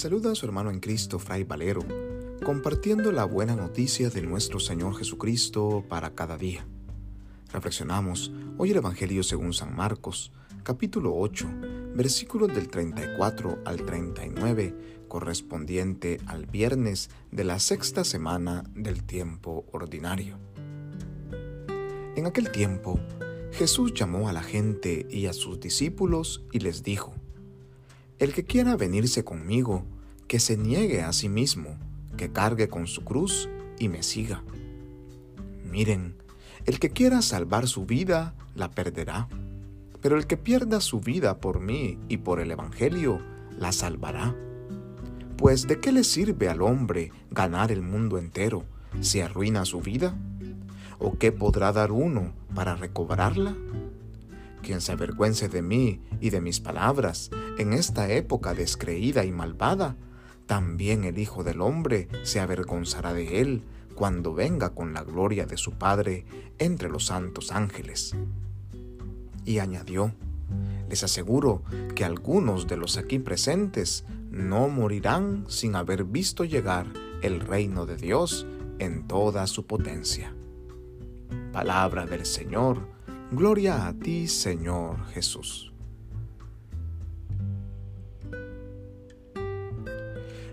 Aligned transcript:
saluda 0.00 0.32
a 0.32 0.34
su 0.34 0.46
hermano 0.46 0.70
en 0.70 0.80
Cristo, 0.80 1.18
Fray 1.18 1.44
Valero, 1.44 1.82
compartiendo 2.42 3.12
la 3.12 3.26
buena 3.26 3.54
noticia 3.54 4.08
de 4.08 4.22
nuestro 4.22 4.58
Señor 4.58 4.96
Jesucristo 4.96 5.84
para 5.90 6.14
cada 6.14 6.38
día. 6.38 6.66
Reflexionamos 7.52 8.32
hoy 8.56 8.70
el 8.70 8.78
Evangelio 8.78 9.22
según 9.22 9.52
San 9.52 9.76
Marcos, 9.76 10.32
capítulo 10.62 11.14
8, 11.18 11.46
versículos 11.94 12.48
del 12.48 12.68
34 12.68 13.58
al 13.66 13.84
39, 13.84 14.74
correspondiente 15.06 16.18
al 16.24 16.46
viernes 16.46 17.10
de 17.30 17.44
la 17.44 17.58
sexta 17.58 18.02
semana 18.02 18.64
del 18.74 19.04
tiempo 19.04 19.66
ordinario. 19.70 20.38
En 22.16 22.24
aquel 22.24 22.50
tiempo, 22.50 22.98
Jesús 23.52 23.92
llamó 23.92 24.30
a 24.30 24.32
la 24.32 24.42
gente 24.42 25.06
y 25.10 25.26
a 25.26 25.34
sus 25.34 25.60
discípulos 25.60 26.42
y 26.52 26.60
les 26.60 26.82
dijo, 26.82 27.19
El 28.20 28.34
que 28.34 28.44
quiera 28.44 28.76
venirse 28.76 29.24
conmigo, 29.24 29.82
que 30.28 30.40
se 30.40 30.58
niegue 30.58 31.00
a 31.00 31.10
sí 31.14 31.30
mismo, 31.30 31.78
que 32.18 32.30
cargue 32.30 32.68
con 32.68 32.86
su 32.86 33.02
cruz 33.02 33.48
y 33.78 33.88
me 33.88 34.02
siga. 34.02 34.42
Miren, 35.64 36.16
el 36.66 36.78
que 36.80 36.90
quiera 36.90 37.22
salvar 37.22 37.66
su 37.66 37.86
vida, 37.86 38.34
la 38.54 38.70
perderá, 38.70 39.26
pero 40.02 40.18
el 40.18 40.26
que 40.26 40.36
pierda 40.36 40.82
su 40.82 41.00
vida 41.00 41.38
por 41.38 41.60
mí 41.60 41.98
y 42.10 42.18
por 42.18 42.40
el 42.40 42.50
Evangelio, 42.50 43.22
la 43.58 43.72
salvará. 43.72 44.36
Pues 45.38 45.66
¿de 45.66 45.80
qué 45.80 45.90
le 45.90 46.04
sirve 46.04 46.50
al 46.50 46.60
hombre 46.60 47.12
ganar 47.30 47.72
el 47.72 47.80
mundo 47.80 48.18
entero 48.18 48.64
si 49.00 49.22
arruina 49.22 49.64
su 49.64 49.80
vida? 49.80 50.14
¿O 50.98 51.16
qué 51.16 51.32
podrá 51.32 51.72
dar 51.72 51.90
uno 51.90 52.34
para 52.54 52.76
recobrarla? 52.76 53.56
Quien 54.62 54.80
se 54.80 54.92
avergüence 54.92 55.48
de 55.48 55.62
mí 55.62 56.00
y 56.20 56.30
de 56.30 56.40
mis 56.40 56.60
palabras 56.60 57.30
en 57.58 57.72
esta 57.72 58.10
época 58.10 58.54
descreída 58.54 59.24
y 59.24 59.32
malvada, 59.32 59.96
también 60.46 61.04
el 61.04 61.18
Hijo 61.18 61.44
del 61.44 61.60
Hombre 61.60 62.08
se 62.22 62.40
avergonzará 62.40 63.12
de 63.12 63.40
él 63.40 63.62
cuando 63.94 64.34
venga 64.34 64.70
con 64.70 64.94
la 64.94 65.04
gloria 65.04 65.46
de 65.46 65.56
su 65.56 65.72
Padre 65.72 66.24
entre 66.58 66.88
los 66.88 67.06
santos 67.06 67.52
ángeles. 67.52 68.16
Y 69.44 69.58
añadió, 69.58 70.12
les 70.88 71.04
aseguro 71.04 71.62
que 71.94 72.04
algunos 72.04 72.66
de 72.66 72.76
los 72.76 72.96
aquí 72.96 73.18
presentes 73.18 74.04
no 74.30 74.68
morirán 74.68 75.44
sin 75.48 75.76
haber 75.76 76.04
visto 76.04 76.44
llegar 76.44 76.86
el 77.22 77.40
reino 77.40 77.86
de 77.86 77.96
Dios 77.96 78.46
en 78.78 79.06
toda 79.06 79.46
su 79.46 79.66
potencia. 79.66 80.34
Palabra 81.52 82.06
del 82.06 82.26
Señor, 82.26 82.78
gloria 83.32 83.86
a 83.86 83.92
ti 83.92 84.26
Señor 84.26 85.06
Jesús. 85.12 85.72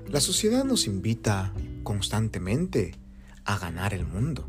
La 0.08 0.22
sociedad 0.22 0.64
nos 0.64 0.86
invita 0.86 1.54
constantemente 1.84 2.94
a 3.46 3.58
ganar 3.58 3.94
el 3.94 4.06
mundo, 4.06 4.48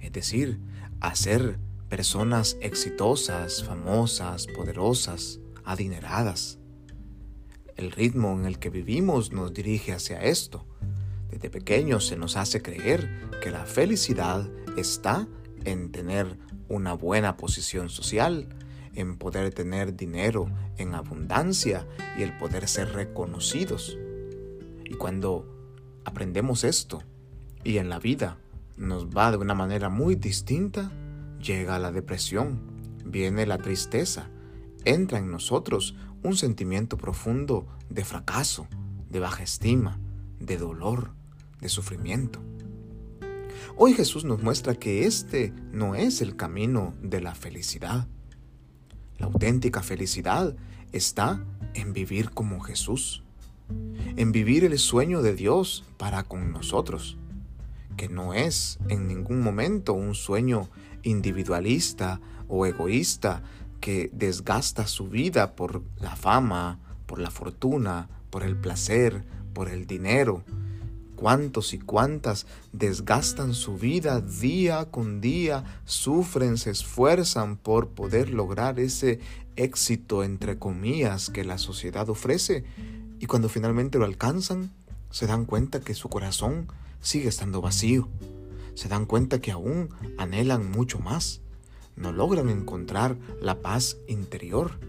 es 0.00 0.12
decir, 0.12 0.58
a 1.00 1.14
ser 1.14 1.58
personas 1.88 2.56
exitosas, 2.60 3.62
famosas, 3.62 4.46
poderosas, 4.46 5.40
adineradas. 5.64 6.58
El 7.76 7.92
ritmo 7.92 8.32
en 8.32 8.46
el 8.46 8.58
que 8.58 8.70
vivimos 8.70 9.32
nos 9.32 9.52
dirige 9.52 9.92
hacia 9.92 10.22
esto. 10.22 10.66
Desde 11.30 11.50
pequeños 11.50 12.06
se 12.06 12.16
nos 12.16 12.36
hace 12.36 12.62
creer 12.62 13.08
que 13.42 13.50
la 13.50 13.64
felicidad 13.64 14.50
está 14.76 15.28
en 15.64 15.92
tener 15.92 16.38
una 16.68 16.94
buena 16.94 17.36
posición 17.36 17.88
social, 17.88 18.48
en 18.94 19.16
poder 19.16 19.52
tener 19.52 19.96
dinero 19.96 20.50
en 20.76 20.94
abundancia 20.94 21.86
y 22.18 22.22
el 22.22 22.36
poder 22.38 22.68
ser 22.68 22.92
reconocidos. 22.92 23.98
Y 24.84 24.94
cuando 24.94 25.46
aprendemos 26.04 26.64
esto 26.64 27.02
y 27.62 27.78
en 27.78 27.88
la 27.88 27.98
vida 27.98 28.38
nos 28.76 29.08
va 29.08 29.30
de 29.30 29.36
una 29.36 29.54
manera 29.54 29.88
muy 29.88 30.14
distinta, 30.14 30.90
llega 31.40 31.78
la 31.78 31.92
depresión, 31.92 32.60
viene 33.04 33.46
la 33.46 33.58
tristeza, 33.58 34.28
entra 34.84 35.18
en 35.18 35.30
nosotros 35.30 35.94
un 36.22 36.36
sentimiento 36.36 36.96
profundo 36.96 37.66
de 37.88 38.04
fracaso, 38.04 38.66
de 39.08 39.20
baja 39.20 39.42
estima, 39.42 39.98
de 40.38 40.56
dolor, 40.56 41.12
de 41.60 41.68
sufrimiento. 41.68 42.40
Hoy 43.76 43.94
Jesús 43.94 44.24
nos 44.24 44.42
muestra 44.42 44.74
que 44.74 45.06
este 45.06 45.52
no 45.72 45.94
es 45.94 46.20
el 46.20 46.36
camino 46.36 46.94
de 47.02 47.20
la 47.20 47.34
felicidad. 47.34 48.08
La 49.18 49.26
auténtica 49.26 49.82
felicidad 49.82 50.56
está 50.92 51.44
en 51.74 51.92
vivir 51.92 52.30
como 52.30 52.60
Jesús, 52.60 53.22
en 54.16 54.32
vivir 54.32 54.64
el 54.64 54.78
sueño 54.78 55.22
de 55.22 55.34
Dios 55.34 55.84
para 55.98 56.24
con 56.24 56.52
nosotros, 56.52 57.16
que 57.96 58.08
no 58.08 58.34
es 58.34 58.78
en 58.88 59.06
ningún 59.06 59.40
momento 59.40 59.92
un 59.92 60.14
sueño 60.14 60.68
individualista 61.02 62.20
o 62.48 62.66
egoísta 62.66 63.42
que 63.80 64.10
desgasta 64.12 64.86
su 64.86 65.08
vida 65.08 65.54
por 65.54 65.82
la 65.98 66.16
fama, 66.16 66.80
por 67.06 67.18
la 67.18 67.30
fortuna, 67.30 68.08
por 68.30 68.42
el 68.42 68.56
placer, 68.56 69.24
por 69.54 69.68
el 69.68 69.86
dinero, 69.86 70.44
cuántos 71.20 71.74
y 71.74 71.78
cuántas 71.78 72.46
desgastan 72.72 73.52
su 73.52 73.76
vida 73.76 74.22
día 74.22 74.86
con 74.90 75.20
día, 75.20 75.64
sufren, 75.84 76.56
se 76.56 76.70
esfuerzan 76.70 77.58
por 77.58 77.90
poder 77.90 78.30
lograr 78.30 78.80
ese 78.80 79.20
éxito, 79.54 80.24
entre 80.24 80.58
comillas, 80.58 81.28
que 81.28 81.44
la 81.44 81.58
sociedad 81.58 82.08
ofrece, 82.08 82.64
y 83.18 83.26
cuando 83.26 83.50
finalmente 83.50 83.98
lo 83.98 84.06
alcanzan, 84.06 84.70
se 85.10 85.26
dan 85.26 85.44
cuenta 85.44 85.80
que 85.80 85.92
su 85.94 86.08
corazón 86.08 86.68
sigue 87.02 87.28
estando 87.28 87.60
vacío, 87.60 88.08
se 88.74 88.88
dan 88.88 89.04
cuenta 89.04 89.42
que 89.42 89.50
aún 89.50 89.90
anhelan 90.16 90.70
mucho 90.70 91.00
más, 91.00 91.42
no 91.96 92.12
logran 92.12 92.48
encontrar 92.48 93.18
la 93.42 93.60
paz 93.60 93.98
interior. 94.08 94.80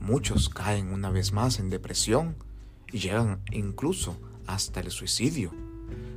Muchos 0.00 0.50
caen 0.50 0.92
una 0.92 1.08
vez 1.08 1.32
más 1.32 1.60
en 1.60 1.70
depresión 1.70 2.36
y 2.92 2.98
llegan 2.98 3.40
incluso 3.52 4.18
hasta 4.48 4.80
el 4.80 4.90
suicidio. 4.90 5.52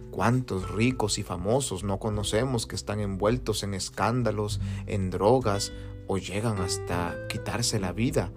¿Cuántos 0.09 0.71
ricos 0.71 1.19
y 1.19 1.23
famosos 1.23 1.83
no 1.83 1.99
conocemos 1.99 2.65
que 2.65 2.75
están 2.75 2.99
envueltos 2.99 3.61
en 3.63 3.73
escándalos, 3.73 4.59
en 4.87 5.09
drogas 5.09 5.71
o 6.07 6.17
llegan 6.17 6.59
hasta 6.59 7.15
quitarse 7.29 7.79
la 7.79 7.93
vida 7.93 8.31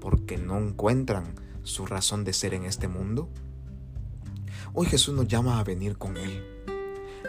porque 0.00 0.36
no 0.36 0.58
encuentran 0.58 1.34
su 1.62 1.86
razón 1.86 2.24
de 2.24 2.32
ser 2.32 2.54
en 2.54 2.64
este 2.64 2.88
mundo? 2.88 3.30
Hoy 4.72 4.86
Jesús 4.86 5.14
nos 5.14 5.28
llama 5.28 5.58
a 5.58 5.64
venir 5.64 5.96
con 5.96 6.16
Él. 6.16 6.44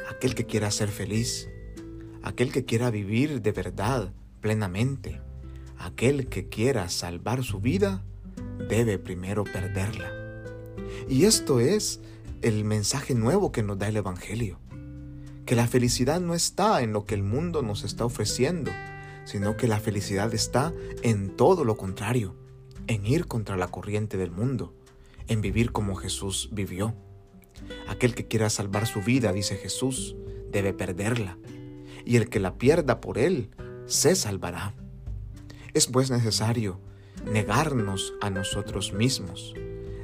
Aquel 0.09 0.33
que 0.33 0.45
quiera 0.45 0.71
ser 0.71 0.89
feliz, 0.89 1.49
aquel 2.23 2.51
que 2.51 2.65
quiera 2.65 2.89
vivir 2.89 3.41
de 3.41 3.51
verdad, 3.51 4.11
plenamente, 4.41 5.21
aquel 5.77 6.27
que 6.27 6.49
quiera 6.49 6.89
salvar 6.89 7.43
su 7.43 7.59
vida, 7.59 8.03
debe 8.67 8.97
primero 8.97 9.43
perderla. 9.43 10.26
Y 11.09 11.23
esto 11.23 11.59
es 11.59 12.01
el 12.41 12.65
mensaje 12.65 13.15
nuevo 13.15 13.51
que 13.51 13.63
nos 13.63 13.79
da 13.79 13.87
el 13.87 13.97
Evangelio. 13.97 14.59
Que 15.45 15.55
la 15.55 15.67
felicidad 15.67 16.19
no 16.19 16.33
está 16.33 16.81
en 16.81 16.91
lo 16.91 17.05
que 17.05 17.15
el 17.15 17.23
mundo 17.23 17.61
nos 17.61 17.85
está 17.85 18.03
ofreciendo, 18.03 18.71
sino 19.23 19.55
que 19.55 19.67
la 19.67 19.79
felicidad 19.79 20.33
está 20.33 20.73
en 21.03 21.35
todo 21.35 21.63
lo 21.63 21.77
contrario, 21.77 22.35
en 22.87 23.05
ir 23.05 23.27
contra 23.27 23.55
la 23.55 23.69
corriente 23.69 24.17
del 24.17 24.31
mundo, 24.31 24.73
en 25.27 25.41
vivir 25.41 25.71
como 25.71 25.95
Jesús 25.95 26.49
vivió. 26.51 26.93
Aquel 27.87 28.13
que 28.13 28.27
quiera 28.27 28.49
salvar 28.49 28.85
su 28.85 29.01
vida, 29.01 29.31
dice 29.31 29.55
Jesús, 29.55 30.17
debe 30.51 30.73
perderla, 30.73 31.37
y 32.05 32.17
el 32.17 32.29
que 32.29 32.41
la 32.41 32.57
pierda 32.57 32.99
por 32.99 33.17
él, 33.17 33.49
se 33.85 34.15
salvará. 34.15 34.73
Es 35.73 35.87
pues 35.87 36.11
necesario 36.11 36.81
negarnos 37.25 38.13
a 38.21 38.29
nosotros 38.29 38.93
mismos, 38.93 39.53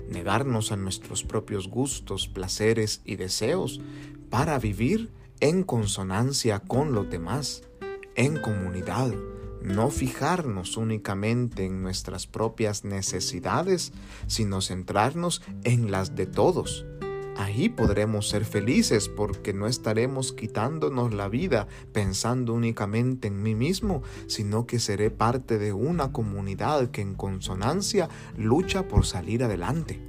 negarnos 0.09 0.71
a 0.71 0.77
nuestros 0.77 1.23
propios 1.23 1.67
gustos, 1.67 2.27
placeres 2.27 3.01
y 3.05 3.15
deseos 3.15 3.81
para 4.29 4.59
vivir 4.59 5.11
en 5.39 5.63
consonancia 5.63 6.59
con 6.59 6.94
los 6.94 7.09
demás, 7.09 7.63
en 8.15 8.39
comunidad, 8.39 9.13
no 9.61 9.89
fijarnos 9.89 10.77
únicamente 10.77 11.65
en 11.65 11.81
nuestras 11.81 12.27
propias 12.27 12.83
necesidades, 12.83 13.94
sino 14.27 14.61
centrarnos 14.61 15.41
en 15.63 15.91
las 15.91 16.15
de 16.15 16.25
todos 16.25 16.85
Ahí 17.35 17.68
podremos 17.68 18.30
ser 18.30 18.45
felices 18.45 19.09
porque 19.09 19.53
no 19.53 19.65
estaremos 19.65 20.33
quitándonos 20.33 21.13
la 21.13 21.30
vida 21.30 21.68
pensando 21.91 22.53
únicamente 22.53 23.27
en 23.27 23.41
mí 23.41 23.56
mismo, 23.56 24.03
sino 24.27 24.68
que 24.68 24.80
seré 24.80 25.09
parte 25.09 25.57
de 25.57 25.74
una 25.74 26.12
comunidad 26.12 26.91
que 26.91 27.01
en 27.01 27.15
consonancia 27.15 28.07
lucha 28.38 28.88
por 28.88 29.06
salir 29.06 29.44
adelante. 29.44 30.00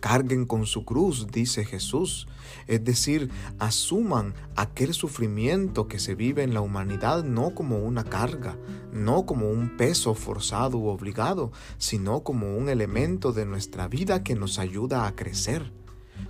carguen 0.00 0.46
con 0.46 0.64
su 0.64 0.84
cruz, 0.84 1.26
dice 1.26 1.64
Jesús. 1.64 2.28
Es 2.68 2.84
decir, 2.84 3.32
asuman 3.58 4.32
aquel 4.54 4.94
sufrimiento 4.94 5.88
que 5.88 5.98
se 5.98 6.14
vive 6.14 6.44
en 6.44 6.54
la 6.54 6.60
humanidad 6.60 7.24
no 7.24 7.52
como 7.52 7.78
una 7.78 8.04
carga, 8.04 8.56
no 8.92 9.26
como 9.26 9.50
un 9.50 9.76
peso 9.76 10.14
forzado 10.14 10.78
u 10.78 10.86
obligado, 10.86 11.50
sino 11.78 12.22
como 12.22 12.56
un 12.56 12.68
elemento 12.68 13.32
de 13.32 13.44
nuestra 13.44 13.88
vida 13.88 14.22
que 14.22 14.36
nos 14.36 14.60
ayuda 14.60 15.08
a 15.08 15.16
crecer, 15.16 15.72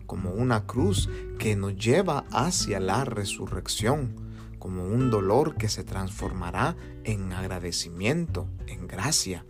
como 0.07 0.31
una 0.31 0.67
cruz 0.67 1.09
que 1.39 1.57
nos 1.57 1.77
lleva 1.77 2.25
hacia 2.31 2.81
la 2.81 3.05
resurrección, 3.05 4.15
como 4.59 4.85
un 4.85 5.11
dolor 5.11 5.57
que 5.57 5.69
se 5.69 5.85
transformará 5.85 6.77
en 7.05 7.33
agradecimiento, 7.33 8.49
en 8.67 8.87
gracia. 8.87 9.45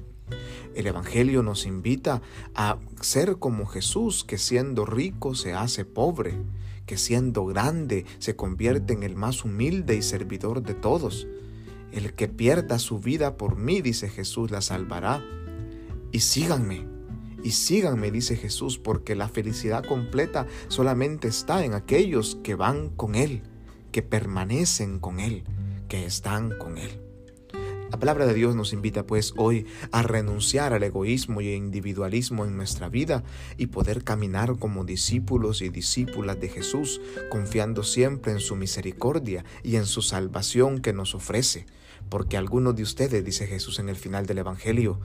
El 0.74 0.86
Evangelio 0.86 1.42
nos 1.42 1.66
invita 1.66 2.22
a 2.54 2.78
ser 3.00 3.38
como 3.38 3.66
Jesús, 3.66 4.24
que 4.24 4.38
siendo 4.38 4.84
rico 4.84 5.34
se 5.34 5.54
hace 5.54 5.84
pobre, 5.84 6.34
que 6.86 6.98
siendo 6.98 7.44
grande 7.46 8.04
se 8.18 8.36
convierte 8.36 8.92
en 8.92 9.02
el 9.02 9.16
más 9.16 9.44
humilde 9.44 9.96
y 9.96 10.02
servidor 10.02 10.62
de 10.62 10.74
todos. 10.74 11.26
El 11.92 12.14
que 12.14 12.28
pierda 12.28 12.78
su 12.78 12.98
vida 12.98 13.36
por 13.36 13.56
mí, 13.56 13.80
dice 13.80 14.08
Jesús, 14.08 14.50
la 14.50 14.60
salvará. 14.60 15.24
Y 16.12 16.20
síganme, 16.20 16.86
y 17.42 17.52
síganme, 17.52 18.10
dice 18.10 18.36
Jesús, 18.36 18.78
porque 18.78 19.14
la 19.14 19.28
felicidad 19.28 19.84
completa 19.84 20.46
solamente 20.68 21.28
está 21.28 21.64
en 21.64 21.74
aquellos 21.74 22.38
que 22.42 22.54
van 22.54 22.90
con 22.90 23.14
Él, 23.14 23.42
que 23.92 24.02
permanecen 24.02 24.98
con 24.98 25.20
Él, 25.20 25.44
que 25.88 26.04
están 26.04 26.56
con 26.58 26.78
Él. 26.78 27.00
La 27.90 27.98
palabra 27.98 28.26
de 28.26 28.34
Dios 28.34 28.54
nos 28.54 28.74
invita 28.74 29.06
pues 29.06 29.32
hoy 29.38 29.66
a 29.92 30.02
renunciar 30.02 30.74
al 30.74 30.82
egoísmo 30.82 31.40
y 31.40 31.52
individualismo 31.52 32.44
en 32.44 32.54
nuestra 32.54 32.90
vida 32.90 33.24
y 33.56 33.68
poder 33.68 34.04
caminar 34.04 34.58
como 34.58 34.84
discípulos 34.84 35.62
y 35.62 35.70
discípulas 35.70 36.38
de 36.38 36.50
Jesús, 36.50 37.00
confiando 37.30 37.82
siempre 37.82 38.32
en 38.32 38.40
su 38.40 38.56
misericordia 38.56 39.46
y 39.62 39.76
en 39.76 39.86
su 39.86 40.02
salvación 40.02 40.80
que 40.80 40.92
nos 40.92 41.14
ofrece. 41.14 41.64
Porque 42.10 42.36
algunos 42.36 42.76
de 42.76 42.82
ustedes, 42.82 43.24
dice 43.24 43.46
Jesús 43.46 43.78
en 43.78 43.88
el 43.88 43.96
final 43.96 44.26
del 44.26 44.38
Evangelio, 44.38 45.00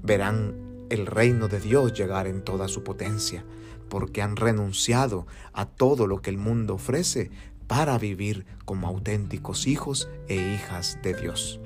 verán 0.00 0.67
el 0.90 1.06
reino 1.06 1.48
de 1.48 1.60
Dios 1.60 1.92
llegar 1.92 2.26
en 2.26 2.42
toda 2.42 2.68
su 2.68 2.82
potencia, 2.82 3.44
porque 3.88 4.22
han 4.22 4.36
renunciado 4.36 5.26
a 5.52 5.66
todo 5.66 6.06
lo 6.06 6.20
que 6.20 6.30
el 6.30 6.38
mundo 6.38 6.74
ofrece 6.74 7.30
para 7.66 7.98
vivir 7.98 8.46
como 8.64 8.88
auténticos 8.88 9.66
hijos 9.66 10.08
e 10.28 10.36
hijas 10.36 10.98
de 11.02 11.14
Dios. 11.14 11.60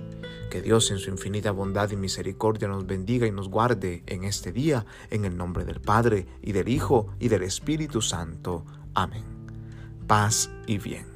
Que 0.51 0.61
Dios 0.61 0.91
en 0.91 0.99
su 0.99 1.11
infinita 1.11 1.51
bondad 1.51 1.91
y 1.91 1.97
misericordia 1.97 2.69
nos 2.69 2.87
bendiga 2.87 3.27
y 3.27 3.31
nos 3.31 3.49
guarde 3.49 4.03
en 4.07 4.25
este 4.25 4.53
día, 4.53 4.85
en 5.11 5.25
el 5.25 5.37
nombre 5.37 5.65
del 5.65 5.81
Padre, 5.81 6.27
y 6.43 6.53
del 6.53 6.69
Hijo, 6.69 7.07
y 7.19 7.29
del 7.29 7.43
Espíritu 7.43 8.03
Santo. 8.03 8.67
Amén. 8.95 9.25
Paz 10.07 10.51
y 10.67 10.77
bien. 10.77 11.12